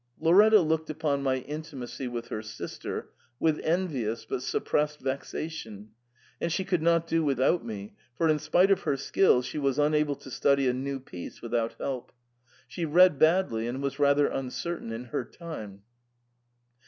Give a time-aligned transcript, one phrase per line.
[0.19, 5.91] "Lauretta looked upon my intimacy with her sister with envious but suppressed vexation,
[6.41, 9.77] and she could not do without me, for, in spite of her skill, she was
[9.77, 12.11] unable to study a new piece without help;
[12.67, 15.83] she read badly, and was rather uncertain in her time.